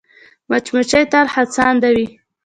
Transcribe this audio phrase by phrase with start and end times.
[0.49, 2.05] مچمچۍ تل هڅاند وي